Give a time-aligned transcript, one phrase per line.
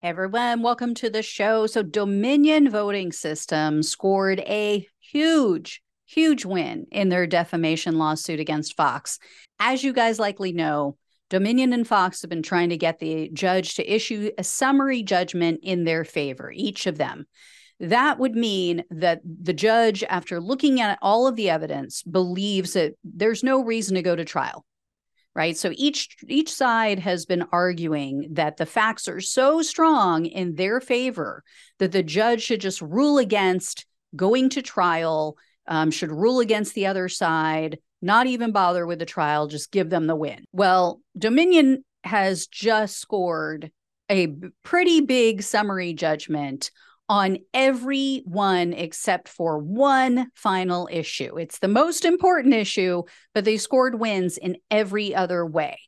[0.00, 1.66] Everyone, welcome to the show.
[1.66, 9.18] So, Dominion Voting System scored a huge, huge win in their defamation lawsuit against Fox.
[9.58, 10.96] As you guys likely know,
[11.30, 15.58] Dominion and Fox have been trying to get the judge to issue a summary judgment
[15.64, 17.26] in their favor, each of them.
[17.80, 22.94] That would mean that the judge, after looking at all of the evidence, believes that
[23.02, 24.64] there's no reason to go to trial
[25.38, 25.56] right?
[25.56, 30.80] So each each side has been arguing that the facts are so strong in their
[30.80, 31.44] favor
[31.78, 35.36] that the judge should just rule against going to trial
[35.68, 39.90] um, should rule against the other side not even bother with the trial just give
[39.90, 40.44] them the win.
[40.50, 43.70] Well dominion has just scored
[44.10, 46.72] a pretty big summary judgment
[47.08, 51.38] on every one except for one final issue.
[51.38, 55.78] It's the most important issue, but they scored wins in every other way.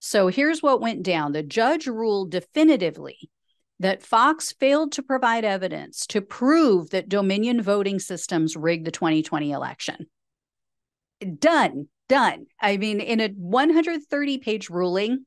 [0.00, 3.30] So here's what went down the judge ruled definitively
[3.78, 9.52] that Fox failed to provide evidence to prove that Dominion voting systems rigged the 2020
[9.52, 10.06] election.
[11.38, 12.46] Done, done.
[12.60, 15.26] I mean, in a 130 page ruling,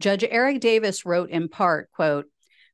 [0.00, 2.26] Judge Eric Davis wrote in part, quote,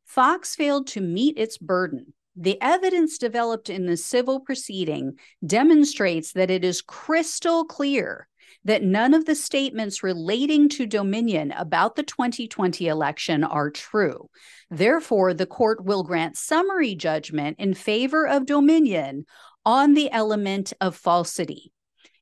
[0.07, 2.15] Fox failed to meet its burden.
[2.37, 8.29] The evidence developed in the civil proceeding demonstrates that it is crystal clear
[8.65, 14.29] that none of the statements relating to Dominion about the 2020 election are true.
[14.71, 19.25] Therefore, the court will grant summary judgment in favor of Dominion
[19.65, 21.73] on the element of falsity.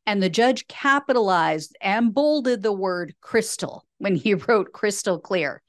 [0.07, 5.63] And the judge capitalized and bolded the word crystal when he wrote crystal clear.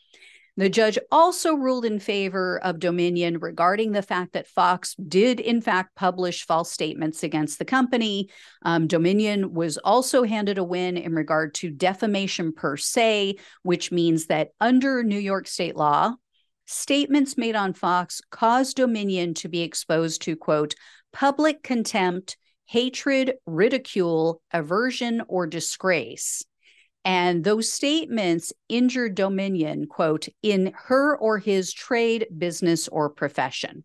[0.58, 5.59] The judge also ruled in favor of Dominion regarding the fact that Fox did, in
[5.59, 8.30] fact, publish false statements against the company.
[8.61, 14.28] Um, Dominion was also handed a win in regard to defamation per se, which means
[14.28, 16.14] that under New York state law,
[16.66, 20.73] statements made on Fox cause Dominion to be exposed to, quote,
[21.11, 26.45] public contempt, hatred, ridicule, aversion, or disgrace
[27.05, 33.83] and those statements injured Dominion, quote, in her or his trade, business, or profession.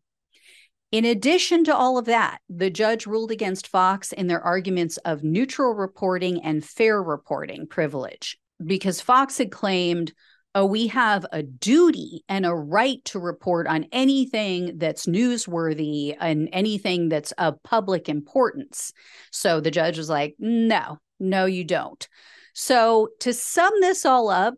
[0.90, 5.22] In addition to all of that, the judge ruled against Fox in their arguments of
[5.22, 10.12] neutral reporting and fair reporting privilege because Fox had claimed,
[10.54, 16.48] oh, we have a duty and a right to report on anything that's newsworthy and
[16.52, 18.92] anything that's of public importance.
[19.30, 22.08] So the judge was like, no, no, you don't.
[22.54, 24.54] So, to sum this all up,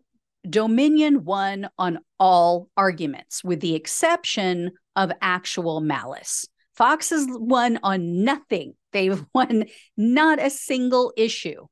[0.49, 6.47] Dominion won on all arguments, with the exception of actual malice.
[6.75, 8.73] Fox has won on nothing.
[8.91, 9.65] They've won
[9.95, 11.65] not a single issue.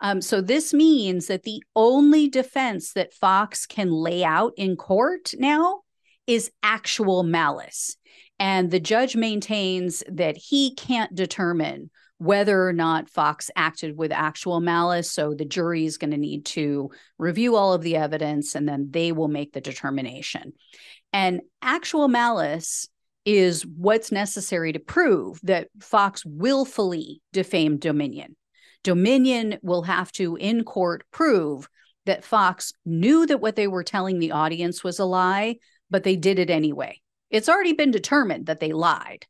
[0.00, 5.34] Um, so this means that the only defense that Fox can lay out in court
[5.38, 5.80] now
[6.26, 7.96] is actual malice.
[8.38, 14.60] And the judge maintains that he can't determine whether or not Fox acted with actual
[14.60, 15.10] malice.
[15.10, 18.88] So the jury is going to need to review all of the evidence and then
[18.90, 20.52] they will make the determination.
[21.12, 22.88] And actual malice
[23.24, 28.36] is what's necessary to prove that Fox willfully defamed Dominion.
[28.84, 31.68] Dominion will have to, in court, prove
[32.06, 35.56] that Fox knew that what they were telling the audience was a lie,
[35.90, 37.00] but they did it anyway.
[37.30, 39.26] It's already been determined that they lied.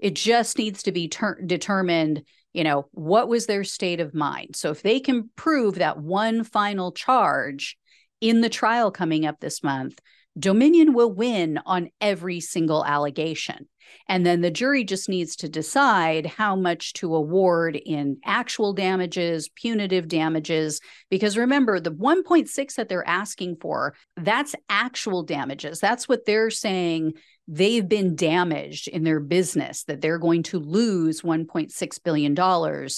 [0.00, 2.22] It just needs to be ter- determined,
[2.52, 4.56] you know, what was their state of mind.
[4.56, 7.76] So if they can prove that one final charge
[8.20, 10.00] in the trial coming up this month,
[10.38, 13.68] Dominion will win on every single allegation.
[14.08, 19.48] And then the jury just needs to decide how much to award in actual damages,
[19.48, 20.80] punitive damages.
[21.10, 25.80] Because remember, the 1.6 that they're asking for, that's actual damages.
[25.80, 27.14] That's what they're saying
[27.52, 32.88] they've been damaged in their business, that they're going to lose $1.6 billion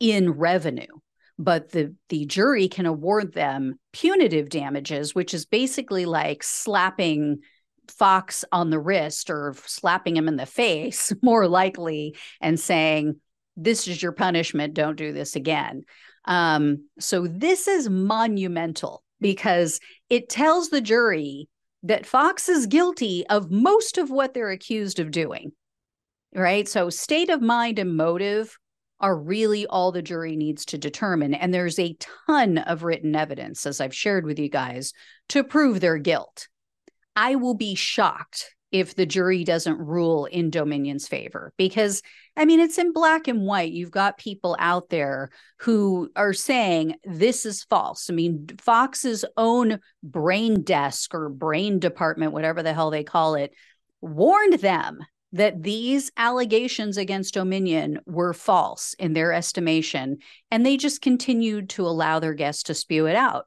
[0.00, 0.86] in revenue.
[1.38, 7.38] But the, the jury can award them punitive damages, which is basically like slapping
[7.88, 13.20] Fox on the wrist or slapping him in the face, more likely, and saying,
[13.56, 14.74] This is your punishment.
[14.74, 15.84] Don't do this again.
[16.24, 19.78] Um, so this is monumental because
[20.10, 21.48] it tells the jury
[21.82, 25.52] that Fox is guilty of most of what they're accused of doing.
[26.34, 26.66] Right.
[26.66, 28.56] So, state of mind and motive
[29.00, 31.34] are really all the jury needs to determine.
[31.34, 31.96] And there's a
[32.28, 34.92] ton of written evidence, as I've shared with you guys,
[35.30, 36.48] to prove their guilt.
[37.16, 41.52] I will be shocked if the jury doesn't rule in Dominion's favor.
[41.56, 42.02] Because,
[42.36, 43.72] I mean, it's in black and white.
[43.72, 48.08] You've got people out there who are saying this is false.
[48.10, 53.52] I mean, Fox's own brain desk or brain department, whatever the hell they call it,
[54.00, 55.00] warned them
[55.34, 60.18] that these allegations against Dominion were false in their estimation.
[60.50, 63.46] And they just continued to allow their guests to spew it out.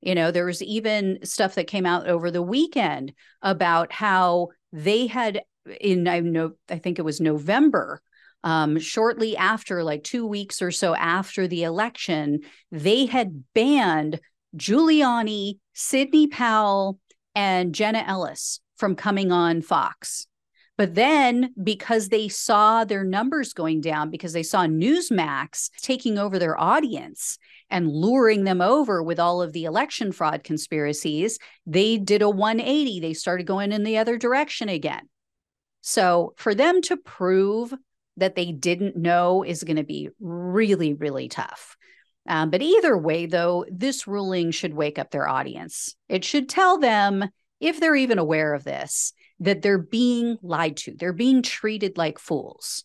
[0.00, 3.12] You know, there was even stuff that came out over the weekend
[3.42, 5.42] about how they had
[5.80, 8.00] in I know I think it was November
[8.44, 12.40] um, shortly after, like two weeks or so after the election,
[12.70, 14.20] they had banned
[14.56, 16.98] Giuliani, Sidney Powell,
[17.34, 20.26] and Jenna Ellis from coming on Fox.
[20.78, 26.38] But then, because they saw their numbers going down, because they saw Newsmax taking over
[26.38, 27.36] their audience
[27.68, 33.00] and luring them over with all of the election fraud conspiracies, they did a 180.
[33.00, 35.08] They started going in the other direction again.
[35.80, 37.74] So, for them to prove
[38.16, 41.76] that they didn't know is going to be really, really tough.
[42.28, 45.96] Um, but either way, though, this ruling should wake up their audience.
[46.08, 47.28] It should tell them,
[47.58, 52.18] if they're even aware of this, that they're being lied to, they're being treated like
[52.18, 52.84] fools.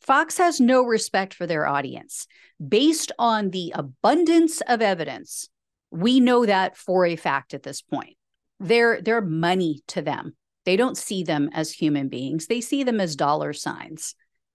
[0.00, 2.26] Fox has no respect for their audience.
[2.66, 5.48] Based on the abundance of evidence,
[5.90, 8.16] we know that for a fact at this point.
[8.60, 10.36] They're, they're money to them.
[10.64, 14.14] They don't see them as human beings, they see them as dollar signs.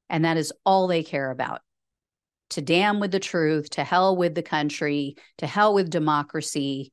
[0.09, 1.61] And that is all they care about.
[2.51, 6.91] To damn with the truth, to hell with the country, to hell with democracy,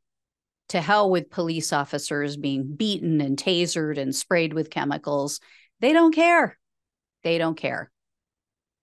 [0.68, 5.40] to hell with police officers being beaten and tasered and sprayed with chemicals.
[5.80, 6.58] They don't care.
[7.24, 7.90] They don't care.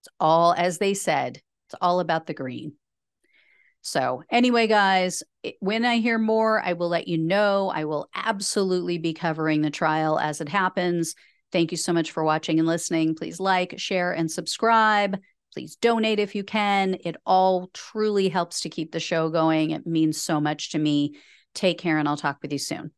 [0.01, 2.73] It's all, as they said, it's all about the green.
[3.81, 5.21] So, anyway, guys,
[5.59, 7.69] when I hear more, I will let you know.
[7.69, 11.13] I will absolutely be covering the trial as it happens.
[11.51, 13.13] Thank you so much for watching and listening.
[13.13, 15.19] Please like, share, and subscribe.
[15.53, 16.97] Please donate if you can.
[17.05, 19.69] It all truly helps to keep the show going.
[19.69, 21.15] It means so much to me.
[21.55, 22.91] Take care, and I'll talk with you soon.